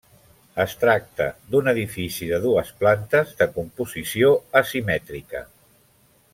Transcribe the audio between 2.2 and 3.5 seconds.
de dues plantes de